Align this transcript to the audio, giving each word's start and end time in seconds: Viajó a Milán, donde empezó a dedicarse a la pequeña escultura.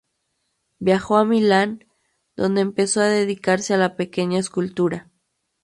Viajó 0.79 1.17
a 1.17 1.25
Milán, 1.25 1.85
donde 2.35 2.61
empezó 2.61 3.01
a 3.01 3.05
dedicarse 3.05 3.75
a 3.75 3.77
la 3.77 3.95
pequeña 3.97 4.39
escultura. 4.39 5.11